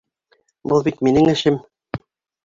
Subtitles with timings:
[0.71, 1.59] Был бит минең эшем.